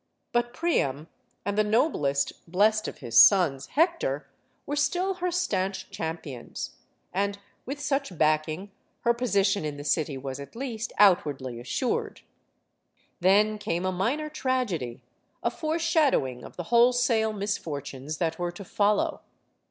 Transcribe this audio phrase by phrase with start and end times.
[0.31, 1.09] But Priam,
[1.45, 4.25] and the noblest blest of his sons Hector
[4.65, 6.71] were still her stanch champions.
[7.13, 12.21] And, with such backing, her position in the city was at least outwardly assured.
[13.19, 15.03] Then came a minor tragedy,
[15.43, 19.21] a foreshadowing of the wholesale misfortunes that were to follow.